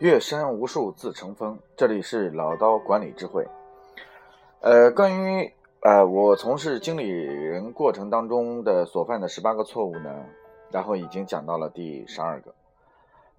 [0.00, 1.58] 岳山无数自成峰。
[1.76, 3.44] 这里是老刀管理智慧。
[4.60, 10.24] 呃，关于呃我从事经理人过程当中的所犯的十八个错误呢，
[10.70, 12.54] 然后已经讲到了第十二个。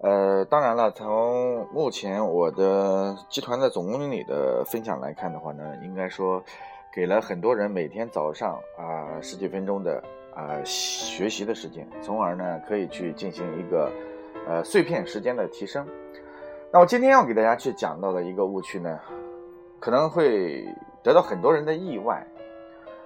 [0.00, 6.42] 呃，当然了，从目前我的集团的总经理的分享来看的话呢，应该说
[6.92, 10.02] 给了很多人每天早上啊十几分钟的
[10.34, 13.90] 啊学习的时间，从而呢可以去进行一个
[14.46, 15.86] 呃碎片时间的提升。
[16.72, 18.96] 那我今天要给大家去讲到的一个误区呢，
[19.80, 20.64] 可能会
[21.02, 22.24] 得到很多人的意外。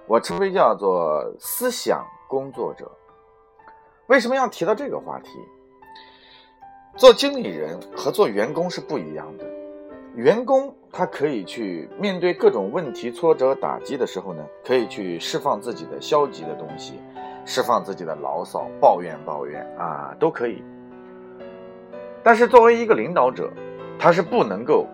[0.05, 2.91] 我称为叫做思想工作者。
[4.05, 5.31] 为什么要提到这个话题？
[6.95, 9.45] 做经理人和做员工是不一样的。
[10.13, 17.01] 员工他可以去面对各种问题、挫折、打击的时候呢，可以去释放自己的消极的东西，
[17.45, 20.63] 释放自己的牢骚、抱怨、抱怨啊，都可以。
[22.25, 23.51] 但是作为一个领导者，
[23.99, 24.87] 他是不能够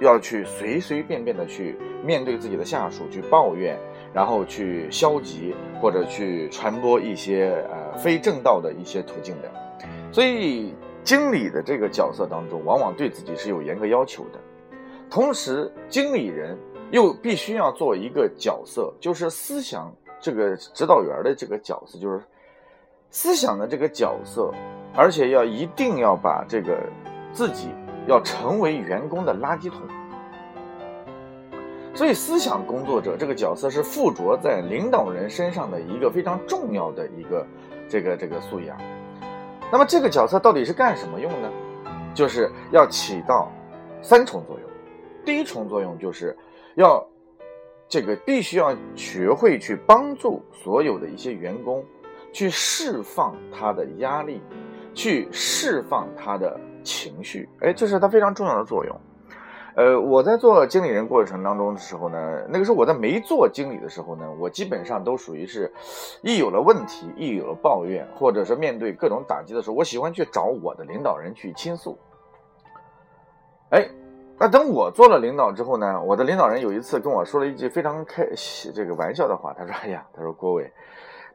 [0.00, 3.78] 要去随随便便的去面对自己的下属去抱怨，
[4.12, 9.48] 然后去消极或者去传播一些呃非正道的一些途径的。
[10.10, 10.74] 所以，
[11.04, 14.40] 经理的这个角色当中，往往对自己是有严格要求的。
[15.08, 16.58] 同时，经理人
[16.90, 22.20] 又必须要做一个角色，就是思想这个指导员的这个角色，就是
[23.12, 24.52] 思想的这个角色。
[24.94, 26.78] 而且要一定要把这个
[27.32, 27.68] 自己
[28.06, 29.80] 要成为员工的垃圾桶，
[31.94, 37.46] 所以思想工作者这个角色是附着在领导人身上的一个非常重要的一个
[37.88, 38.76] 这个这个素养。
[39.70, 41.50] 那么这个角色到底是干什么用呢？
[42.14, 43.52] 就是要起到
[44.02, 44.68] 三重作用。
[45.24, 46.36] 第一重作用就是
[46.74, 47.06] 要
[47.86, 51.84] 这个必须要学会去帮助所有的一些员工
[52.32, 54.40] 去释放他的压力。
[54.98, 59.00] 去释放他的情绪，哎，这是他非常重要的作用。
[59.76, 62.18] 呃，我在做经理人过程当中的时候呢，
[62.48, 65.72] 那个时候我在没做经理的时候呢，我基本上都属于是，
[66.20, 71.96] 一有了问题，一有了抱怨，或者是面对各种打击的时候，我喜欢去找我的领导人去倾诉。
[73.70, 73.88] 哎，
[74.36, 78.26] 那等我做了领导之后呢，我的领导人有一次跟我说了一句非常开
[78.74, 80.68] 这个玩笑的话，他说：“哎呀，他说郭伟。”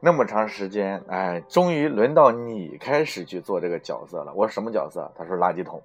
[0.04, 4.34] 那么长时间，哎，终于轮到你开始去做这个角色了。
[4.34, 5.10] 我说什么角色？
[5.16, 5.82] 他说垃圾桶。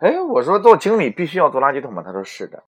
[0.00, 2.02] 哎，我说做经理必须要做垃圾桶吗？
[2.04, 2.62] 他说是的。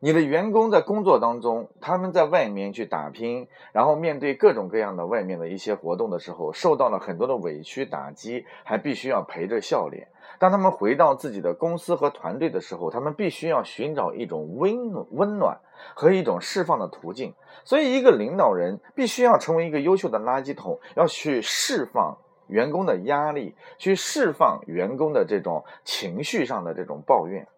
[0.00, 10.06] 你的员工在工作当中，他们在外面去打拼，然后面对各种各样的外面的一些活动的时候，受到了很多的委屈打击，还必须要陪着笑脸。
[10.38, 15.58] 当他们回到自己的公司和团队的时候，他们必须要寻找一种温、温暖
[15.94, 17.34] 和一种释放的途径。
[17.64, 22.16] 所以，一个领导人必须要成为一个优秀的垃圾桶，要去释放
[22.46, 27.48] 员工的压力，去释放员工的这种情绪上的这种抱怨。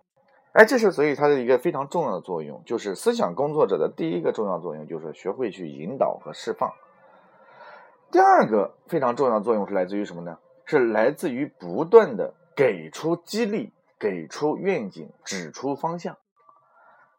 [0.53, 6.72] 哎，这是所以它的一个非常重要的作用，就是思想工作者的第一个重要作用，就是学会去引导和释放。
[8.11, 10.38] 第二个非常重要的作用是来自于什么呢？
[10.65, 16.16] 是来自于不断的给出激励，给出愿景，指出方向。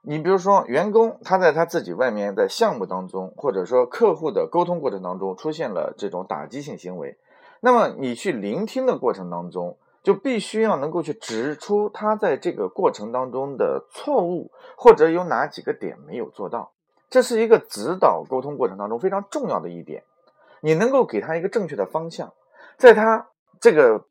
[0.02, 7.18] 你比如说，员工他在他自己外面在项目当中，或者说客户的沟通过程当中出现了这种打击性行为，
[7.62, 9.78] 那么你去聆听的过程当中。
[10.03, 16.72] 就必须要能够去指出他在这个过程当中的错误，或者有哪几个点没有做到，
[17.09, 20.03] 这是一个指导沟通过程当中非常重要的一点。
[20.62, 22.34] 你能够给他一个正确的方向，
[22.78, 23.29] 在他
[23.59, 24.06] 这个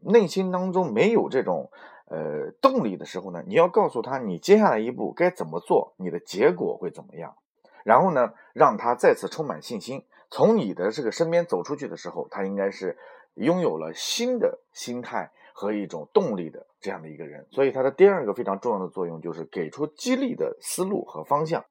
[0.00, 1.70] 内心当中没有这种
[2.08, 7.34] 呃动力的时候呢，你要告诉他你接下来一步该怎么做，你的结果会怎么样，
[7.82, 12.98] 然后呢，让他再次充满信心，从你的这个身边走出去的时候，他应该是。
[13.34, 21.64] 拥有了新的心态和一种动力的这样的一个人，所以他的第二个非常重要的作用就是给出激励的思路和方向。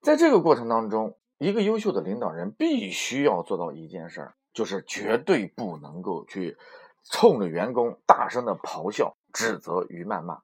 [0.00, 6.56] 在这个过程当中，一个优秀的领导人必须要做到一件事儿，就是绝对不能够去
[7.04, 10.42] 冲着员工大声的咆哮、指责与谩骂。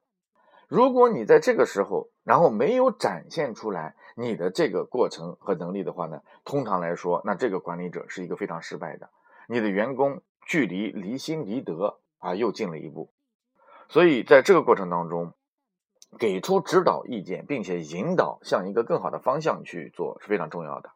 [0.67, 9.09] 如果你在这个时候，然后没有展现出来你的这个过程和能力的话呢，通常来说，那这个管理者是一个非常失败的。
[9.51, 13.09] 你的员工距离离心离德啊又近了一步，
[13.87, 15.33] 所以在这个过程当中，
[16.19, 20.91] 给出指导意见，并且引导向一个更好的方向去做是非常重要的。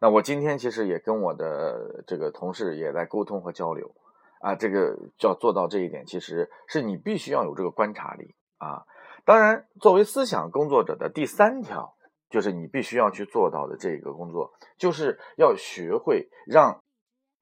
[0.00, 3.94] 那我今天其实也跟我的这个同事也在沟通和交流
[4.40, 8.86] 啊，这个要做到这一点，其实是你必须要有这个观察力啊。
[9.26, 11.94] 当然，作为思想工作者的第三条，
[12.30, 16.80] 就是你必须要去做到的这个工作，就是要学会让。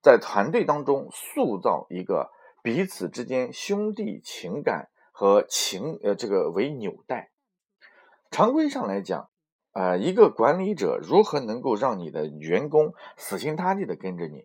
[0.03, 2.31] 在团队当中塑造一个
[2.63, 7.31] 彼此之间兄弟情感和情呃这个为纽带。
[8.31, 9.29] 常规上来讲，
[9.73, 14.45] 呃，一个管理者如何能够让你的员工死心塌地的跟着你？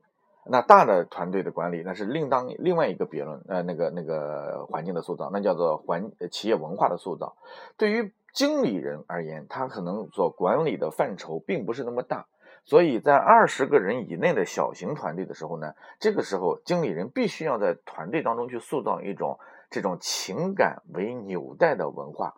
[0.50, 7.36] 那大的团队的管理，那是另当另外一个别论，呃，那个那个环境的塑造，那叫做环企业文化的塑造。
[7.75, 12.27] 对于经理人而言，他可能所管理的范畴并不是那么大，
[12.67, 19.39] 所以在二十个人以内的小型团队的时候呢，这个时候经理人必须要在团队当中去塑造一种
[19.71, 22.35] 这种情感为纽带的文化，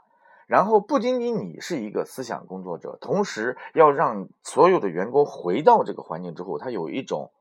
[0.47, 7.31] 然后不仅仅你是一个思想工作者，同时要让所有的员工回到这个环境之后，他有一种。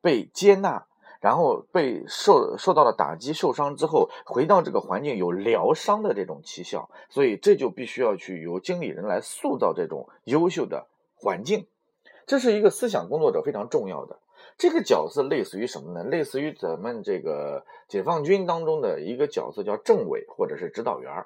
[0.00, 0.86] 被接纳，
[1.20, 10.86] 然后被受受到了打击、受伤之后，回到这个环境有疗伤的这种奇效，所以这就必须要去由经理人来塑造这种优秀的
[11.16, 11.66] 环境，
[12.28, 14.18] 这是一个思想工作者非常重要的
[14.58, 16.04] 这个角色，类似于什么呢？
[16.04, 21.24] 类似于咱们这个解放军当中的一个角色，叫政委或者是指导员。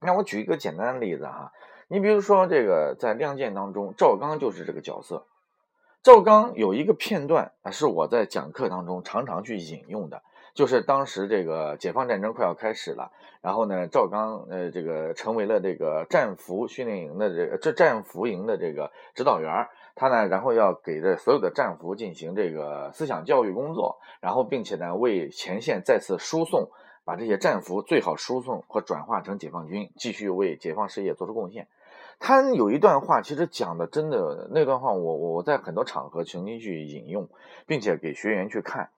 [0.00, 1.52] 那我举一个简单的例子哈，
[1.88, 5.26] 你比如说这个在《亮剑》当中，赵刚就是这个角色。
[6.04, 10.22] 赵刚有一个片段啊，是我在讲课当中常常去引用的，
[10.58, 26.68] 就是当时这个解放战争快要开始了，然后呢，赵刚呃这个成为了这个战俘训练营的这个这战俘营的这个指导员，他呢，然后要给这所有的战俘进行这个思想教育工作，然后并且呢为前线再次输送，
[27.04, 31.68] 把这些战俘最好输送和转化成解放军，继续为解放事业做出贡献。
[32.18, 37.28] 他有一段话，其实讲的真的那段话，我我在很多场合曾经去引用，
[37.64, 38.90] 并且给学员去看。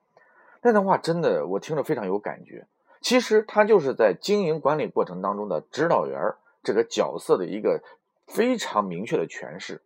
[0.61, 2.67] 那段话真的我听着非常有感觉。
[3.01, 7.81] 其实他就是在经营管理过程当中的指导员这个角色的一个
[8.27, 9.81] 非常明确的诠释。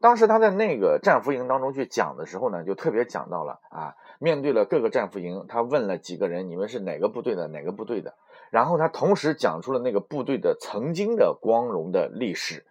[0.00, 7.48] 当时他在那个战俘营当中去讲的时候呢，就特别讲到了啊，面对了各个战俘营，他问了几个人，你们是哪个部队的？
[7.48, 8.14] 哪个部队的？
[8.50, 12.64] 然后他同时讲出了那个部队的曾经的光荣的历史，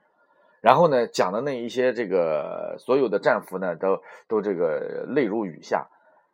[0.60, 5.88] 然后呢讲的那一些这个所有的战俘呢都都这个泪如雨下，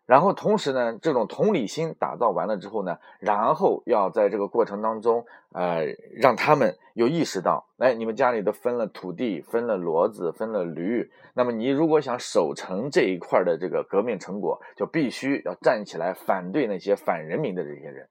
[0.05, 18.07] 然后同时呢这种同理心打造完了之后呢，然后要在这个过程当中呃让他们有意识到，哎你们家里都分了土地，分了骡子，分了驴，那么你如果想守成这一块的这个革命成果，就必须要站起来反对那些反人民的这些人。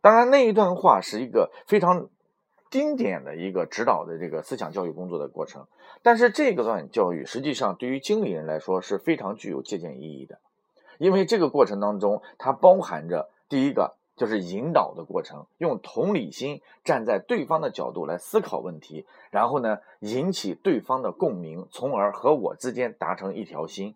[0.00, 2.08] 当然，那一段话是一个非常
[2.70, 5.66] 经典的一个指导的这个思想教育工作的过程。
[6.02, 10.38] 但是，这个段教育实际上对于经理人来说是非常具有借鉴意义的，
[10.98, 23.94] 因为这个过程当中，它包含着第一个就是引导的过程，用同理心站在对方的角度来思考问题，然后呢，引起对方的共鸣，从而和我之间达成一条心。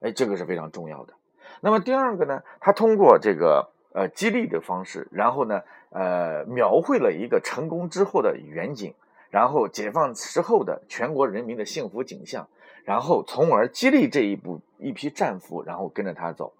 [0.00, 1.12] 哎，这个是非常重要的。
[1.60, 3.70] 那么第二个呢，他通过这个。
[3.94, 8.94] 呃，激励的方式，然后呢，呃，描绘了一个成功之后的远景，
[9.30, 12.46] 然后解放之后的全国人民的幸福景象，
[12.88, 16.54] 然后从而激励这一部一批战俘，然后跟着他走。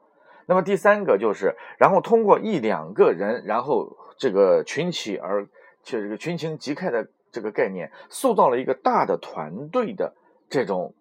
[0.45, 5.47] 那么第三个就是，然后通过一两个人，然后这个群起而
[5.83, 10.13] 且这个群情激慨的这个概念，塑造了一个大的团队的
[10.51, 10.93] 这种。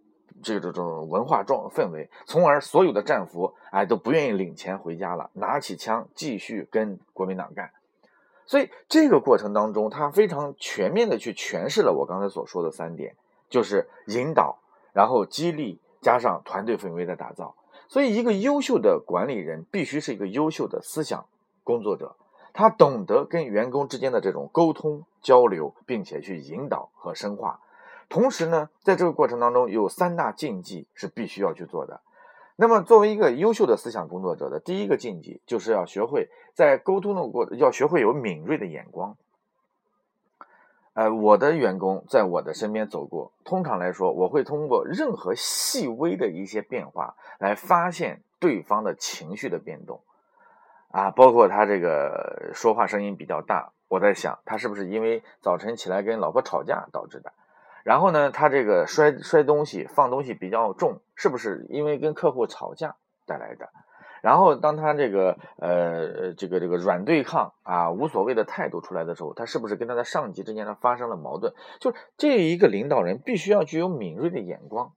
[0.44, 7.72] 这种这种文化状氛围，从而所有的战俘哎都不愿意领钱回家了，拿起枪继续跟国民党干。
[8.46, 13.16] 所以这个过程当中，他非常全面的去诠释了我刚才所说的三点，
[13.50, 14.60] 就是引导，
[14.98, 17.54] 然后激励，加上团队氛围的打造。
[17.88, 21.28] 所以，一个优秀的管理人必须是一个优秀的思想
[21.64, 22.16] 工作者，
[22.52, 27.60] 他懂得跟员工之间的这种沟通交流，并且去引导和深化。
[28.10, 32.02] 同时呢，在这个过程当中，有三大禁忌是必须要去做的。
[32.56, 39.16] 那么，作为一个优秀的思想工作者的第一个禁忌，就是要学会在沟通的过，要学会有敏锐的眼光。
[40.98, 50.02] 呃，我的员工在我的身边走过，通常来说，我会通过任何细微的一些变化来发现对方的情绪的变动。
[50.90, 57.32] 啊，包括他这个说话声音比较大，我在想，他是不是因为早晨起来跟老婆吵架导致的？
[57.84, 62.96] 然后呢，他这个摔摔东西、放东西比较重，是不是因为跟客户吵架
[63.28, 63.70] 带来的？
[64.22, 71.54] 然后当他这个呃这个这个软对抗啊无所谓的态度出来的时候，他是不是跟他的上级之间呢发生了矛盾？
[71.80, 74.94] 就这一个领导人必须要具有敏锐的眼光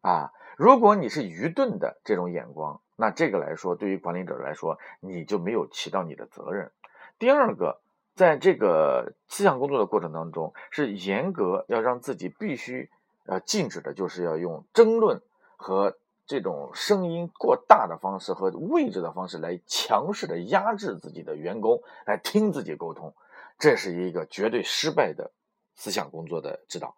[0.00, 0.32] 啊！
[0.56, 6.70] 如果你是愚钝的这种眼光，那这个来说对于管理者来说，你就没有起到你的责任。
[7.18, 7.80] 第二个。
[8.16, 12.88] 在这个思想工作的过程当中，是严格要让自己必须
[13.26, 15.20] 呃禁止的，就是要用争论
[15.56, 23.14] 和这种声音过大的方式和位置的方式来强势的压制自己的员工来听自己沟通，
[23.58, 25.32] 这是一个绝对失败的
[25.74, 26.94] 思想工作的指导。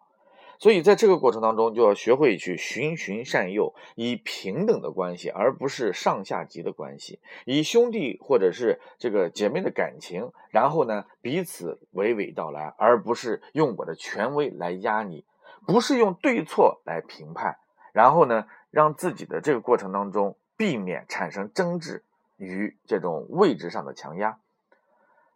[0.59, 15.25] 所以在这个过程当中，就要学会去循循善诱，以平等的关系，而不是上下级的关系，以兄弟或者是这个姐妹的感情，然后呢彼此娓娓道来，而不是用我的权威来压你，
[15.67, 17.57] 不是用对错来评判，
[17.93, 22.03] 然后呢让自己的这个过程当中避免产生争执
[22.37, 24.39] 与这种位置上的强压。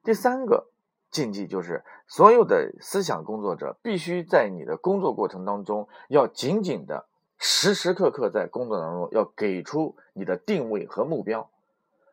[0.03, 0.67] 第三个。
[1.11, 7.05] 禁忌就是，所有的思想工作者必须在你的工作过程当中，要紧紧的、
[7.37, 11.49] 时时刻刻在工作当中要给出你的定位和目标。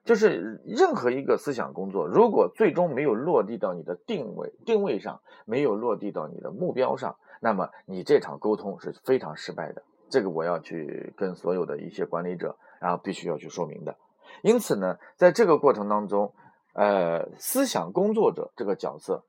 [0.04, 9.84] 就是任何一个思想工作，如果最终没有落地到你的定位定位上，没有落地到你的目标上，那么你这场沟通是非常失败的。
[10.10, 13.96] 这个我要去跟所有的一些管理者，然后必须要去说明的。
[14.42, 16.32] 因此呢，在这个过程当中。
[16.74, 19.24] 呃，思想工作者这个角色，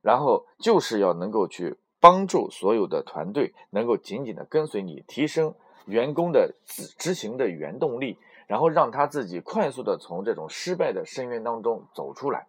[0.00, 5.54] 然后就是要能够去帮助所有的团队能够紧紧的跟随你，提升
[5.84, 12.46] 员工的执执行的原动力，然后让他自己快速的从这种失败的深渊当中走出来，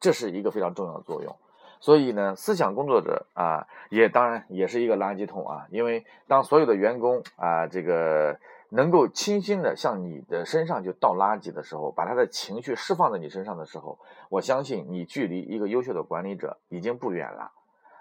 [0.00, 1.36] 这是一个非常重要的作用。
[1.80, 8.38] 所以呢，思想工作者啊，也当然也是一个垃圾桶啊，因为当所有的员工啊，这个。
[8.68, 17.52] 能够倾心的向你的身上就倒垃圾的时候，把他的情绪释放在你身上的时候，我相信你距离一个优秀的管理者已经不远了，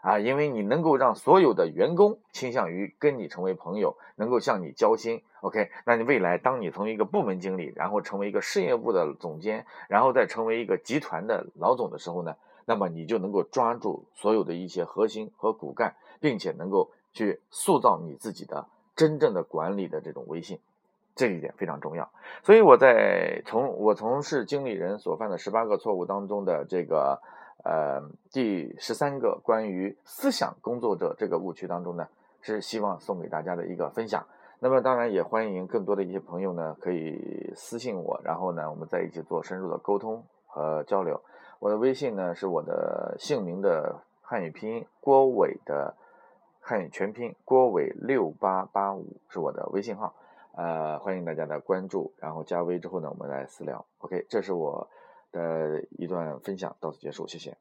[0.01, 5.21] 啊，因为你能够让所有的员工倾向于跟你成为朋友，能够向你交心。
[5.41, 18.67] OK，那你未来当你从一个部门经理，然后成为一个事业部的总监，然后再成为一个集团的老总的时候呢，那么你就能够抓住所有的一些核心和骨干，并且能够去塑造你自己的。
[18.97, 20.57] 真正的管理的这种威信，
[21.17, 22.09] 这一点非常重要。
[22.43, 27.21] 所以我在从我从事经理人所犯的十八个错误当中的这个
[27.65, 32.07] 呃第十三个关于思想工作者这个误区当中呢，
[32.39, 34.25] 是希望送给大家的一个分享。
[34.59, 41.19] 那么当然也欢迎更多的一些朋友呢可以私信我，然后呢我们在一起做深入的沟通和交流。
[41.59, 45.95] 我的微信呢是我的姓名的汉语拼音郭伟的。
[46.67, 50.15] 汉语全拼郭伟六八八五是我的微信号，
[50.55, 53.85] 呃，欢迎大家的关注，然后加微之后呢，我们来私聊。
[53.99, 54.89] OK，这是我
[55.31, 57.55] 的一段分享，到此结束，谢谢。